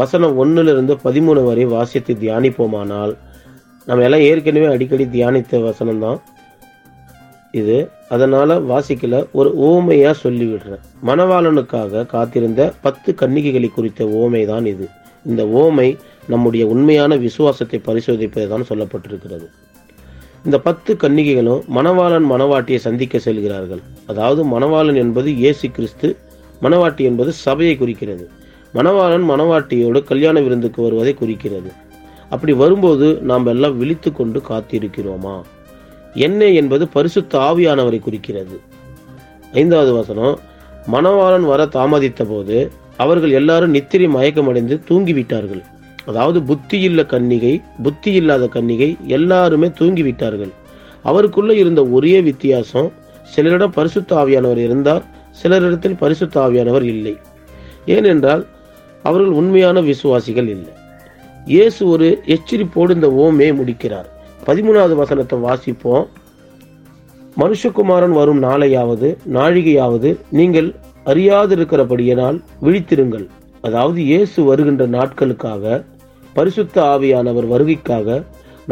[0.00, 3.12] வசனம் ஒன்றுலேருந்து பதிமூணு வரை வாசித்து தியானிப்போமானால்
[3.88, 6.18] நம்ம எல்லாம் ஏற்கனவே அடிக்கடி தியானித்த வசனம் தான்
[7.60, 7.76] இது.
[8.14, 10.80] அதனால் வாசிக்கல ஒரு ஓமையாக சொல்லிவிடுறேன்.
[11.08, 14.86] மணவாளனுக்காக காத்திருந்த பத்து கன்னிகைகளை குறித்த ஓமை தான் இது.
[15.30, 15.88] இந்த ஓமை
[16.32, 19.46] நம்முடைய உண்மையான விசுவாசத்தை பரிசோதிப்பது தான் சொல்லப்பட்டிருக்கிறது.
[20.46, 23.82] இந்த பத்து கன்னிகைகளும் மணவாளன் மணவாட்டியை சந்திக்க செல்கிறார்கள்.
[24.12, 26.08] அதாவது மணவாளன் என்பது இயேசு கிறிஸ்து
[26.64, 28.26] மணவாட்டி என்பது சபையை குறிக்கிறது.
[28.74, 31.72] மணவாளன் மணவாட்டியோடு கல்யாண விருந்துக்கு வருவதை குறிக்கிறது.
[32.28, 35.42] அப்படி வரும்போது நாம் எல்லாம் விழித்து கொண்டு காத்திருக்கிறோமா?
[36.14, 38.60] எண்ணெய் என்பது பரிசுத்த ஆவியானவரை குறிக்கிறது.
[39.52, 40.38] ஐந்தாவது வசனம்
[40.92, 45.62] மணவாளன் வர தாமதித்த போது அவர்கள் எல்லாரும் நித்திரை மயக்கமடைந்து தூங்கிவிட்டார்கள்.
[46.06, 50.52] அதாவது புத்தியில்ல கன்னிகை புத்தி இல்லாத கன்னிகை எல்லாருமே தூங்கிவிட்டார்கள்.
[51.02, 52.92] அவருக்குள்ள இருந்த ஒரே வித்தியாசம்
[53.36, 55.04] சிலரிடம் பரிசுத்த ஆவியானவர் இருந்தார்
[55.42, 57.16] சிலரிடத்தில் பரிசுத்த ஆவியானவர் இல்லை.
[57.86, 58.46] ஏனென்றால்
[59.06, 60.72] அவர்கள் உண்மையான விசுவாசிகள் இல்லை.
[61.52, 64.08] இயேசு ஒரு எச்சரிப்போடு இந்த ஓமே முடிக்கிறார்.
[64.46, 66.06] பதிமூணாவது வசனத்தை வாசிப்போம்.
[67.42, 70.68] மனுஷகுமாரன் வரும் நாளையாவது நாழிகையாவது நீங்கள்
[71.12, 73.26] அறியாதிருக்கிறபடியினால் விழித்திருங்கள்.
[73.68, 75.84] அதாவது இயேசு வருகின்ற நாட்களுக்காக
[76.36, 78.08] பரிசுத்த ஆவியானவர் வருகைக்காக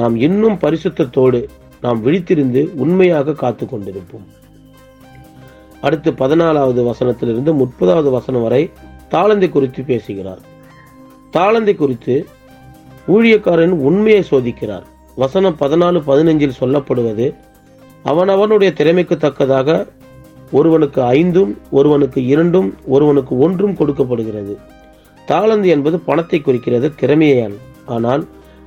[0.00, 1.40] நாம் இன்னும் பரிசுத்தத்தோடு
[1.84, 4.26] நாம் விழித்திருந்து உண்மையாக காத்து கொண்டிருப்போம்.
[5.86, 8.62] அடுத்து பதினாலாவது வசனத்திலிருந்து முப்பதாவது வசனம் வரை
[9.12, 10.42] தாளந்தை குறித்து பேசுகிறார்.
[11.36, 12.14] தாளந்தை குறித்து
[13.08, 14.84] ஊழியக்காரன் உண்மையை சோதிக்கிறார்.
[15.16, 17.26] வசனம் பதினாலு பதினஞ்சில் சொல்லப்படுவது
[18.04, 19.86] அவனவனுடைய திறமைக்கு தக்கதாக
[20.52, 24.54] ஒருவனுக்கு ஐந்தும் ஒருவனுக்கு இரண்டும் ஒருவனுக்கு ஒன்றும் கொடுக்கப்படுகிறது.
[25.28, 27.56] தாளந்து என்பது பணத்தை குறிக்கிறது திறமையால்
[27.86, 28.22] ஆனால்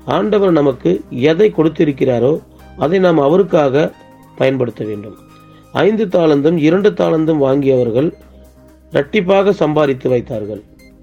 [0.05, 0.91] ஆண்டவர் நமக்கு
[1.31, 2.34] எதை கொடுத்திருக்கிறாரோ
[2.78, 3.91] அதை நாம் அவருக்காக
[4.39, 5.17] பயன்படுத்த வேண்டும்.
[5.72, 8.09] ஐந்து தாளந்தும் இரண்டு தாளந்தும் வாங்கியவர்கள்
[8.95, 10.61] இரட்டிப்பாக சம்பாதித்து வைத்தார்கள்.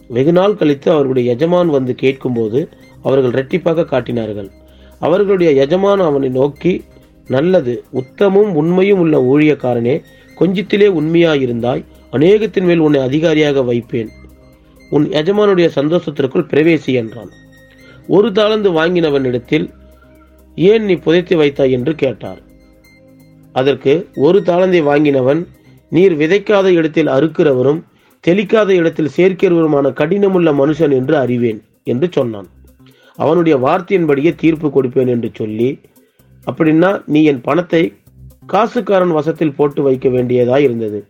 [0.08, 2.68] வெகு நாள் கழித்து அவர்களுடைய எஜமான் வந்து கேட்கும்போது
[3.02, 4.50] அவர்கள் இரட்டிப்பாக காட்டினார்கள்.
[4.98, 6.84] அவர்களுடைய எஜமான் அவனை நோக்கி
[7.28, 10.02] நல்லது உத்தமும் உண்மையும் உள்ள ஊழியக்காரனே
[10.38, 14.10] கொஞ்சத்திலே உண்மையாயிருந்தாய் அநேகத்தின் மேல் உன்னை அதிகாரியாக வைப்பேன்.
[14.90, 17.30] உன் எஜமானுடைய சந்தோஷத்திற்குள் பிரவேசி என்றான்.
[18.08, 19.66] ஒரு தாளந்து வாங்கினவனிடத்தில்
[20.54, 21.72] ஏன் நீ புதைத்து வைத்தாய்?
[21.72, 22.40] என்று கேட்டார்.
[23.52, 25.46] அதற்கு ஒரு தாளந்தை வாங்கினவன்
[25.92, 27.80] நீர் விதைக்காத இடத்தில் அறுக்கிறவரும்
[28.24, 31.60] தெளிக்காத இடத்தில் சேர்க்கிறவருமான கடினமுள்ள மனுஷன் என்று அறிவேன்
[31.92, 32.48] என்று சொன்னான்.
[33.18, 35.70] அவனுடைய வார்த்தையின்படியே தீர்ப்பு கொடுப்பேன் என்று சொல்லி
[36.46, 37.82] அப்படின்னா நீ என் பணத்தை
[38.52, 41.00] காசுக்காரன் வசத்தில் போட்டு வைக்க வேண்டியதா இருந்தது.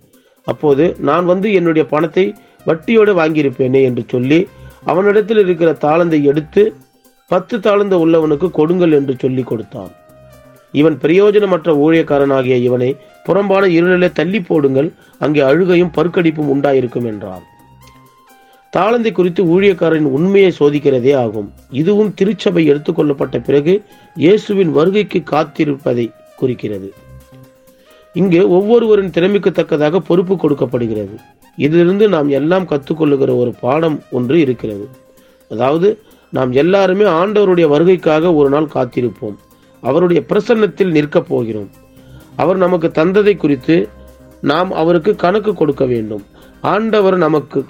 [0.47, 2.25] அப்போது நான் வந்து என்னுடைய பணத்தை
[2.67, 4.41] வட்டியோடு வாங்கியிருப்பேனே என்று சொல்லி
[4.91, 6.63] அவனிடத்தில் இருக்கிற தாளந்தை எடுத்து
[7.31, 9.93] பத்து தாளந்த உள்ளவனுக்கு கொடுங்கள் என்று சொல்லி கொடுத்தான்.
[10.75, 12.91] இவன் பிரயோஜனமற்ற ஊழியக்காரனாகிய இவனை
[13.25, 17.51] புறம்பான இருளிலே தள்ளி போடுங்கள் அங்கே அழுகையும் பருக்கடிப்பும் உண்டாயிருக்கும் என்றார்
[18.77, 21.53] தாளந்தை குறித்து ஊழியக்காரரின் உண்மையை சோதிக்கிறதே ஆகும்.
[21.71, 23.83] இதுவும் திருச்சபை எடுத்துக்கொள்ளப்பட்ட பிறகு
[24.15, 26.93] இயேசுவின் வருகைக்கு காத்திருப்பதை குறிக்கிறது.
[28.13, 31.19] இங்கு ஒவ்வொருவரின் திறமைக்கு தக்கதாக பொறுப்பு கொடுக்கப்படுகிறது.
[31.57, 34.89] இதிலிருந்து நாம் எல்லாம் கற்றுக்கொள்ளுகிற ஒரு பாடம் ஒன்று இருக்கிறது.
[35.49, 35.99] அதாவது
[36.31, 39.37] நாம் எல்லாருமே ஆண்டவருடைய வருகைக்காக ஒரு நாள் காத்திருப்போம்.
[39.81, 41.71] அவருடைய பிரசன்னத்தில் நிற்கப் போகிறோம்.
[42.37, 43.77] அவர் நமக்கு தந்ததை குறித்து
[44.51, 46.25] நாம் அவருக்கு கணக்கு கொடுக்க வேண்டும்.
[46.61, 47.65] ஆண்டவர் நமக்கு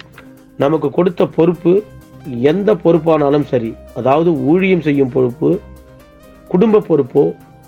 [0.57, 1.83] நமக்கு கொடுத்த பொறுப்பு
[2.51, 5.59] எந்த பொறுப்பானாலும் சரி அதாவது ஊழியம் செய்யும் பொறுப்பு
[6.47, 7.23] குடும்ப பொறுப்போ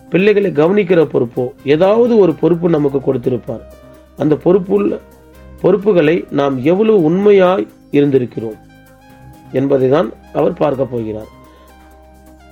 [0.09, 3.63] பிள்ளைகளை கவனிக்கிற பொறுப்போ ஏதாவது ஒரு பொறுப்பு நமக்கு கொடுத்திருப்பார்.
[4.17, 4.99] அந்த பொறுப்புள்ள
[5.61, 7.65] பொறுப்புகளை நாம் எவ்வளவு உண்மையாய்
[7.97, 8.59] இருந்திருக்கிறோம்
[9.51, 11.29] என்பதை தான் அவர் பார்க்க போகிறார்.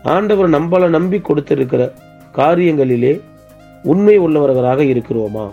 [0.03, 1.93] ஆண்டவர் நம்மளை நம்பி கொடுத்திருக்கிற
[2.39, 3.21] காரியங்களிலே
[3.83, 5.51] உண்மை உள்ளவர்களாக இருக்கிறோமா?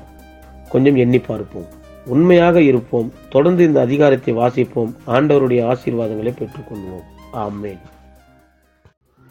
[0.69, 1.67] கொஞ்சம் எண்ணி பார்ப்போம்.
[2.07, 3.13] உண்மையாக இருப்போம்.
[3.29, 4.95] தொடர்ந்து இந்த அதிகாரத்தை வாசிப்போம்.
[5.07, 7.03] ஆண்டவருடைய ஆசீர்வாதங்களை பெற்றுக்கொள்வோம்.
[7.33, 7.79] ஆமேன்.